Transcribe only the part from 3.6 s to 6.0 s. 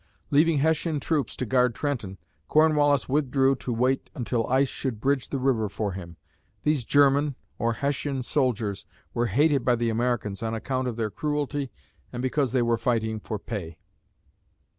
wait until ice should bridge the river for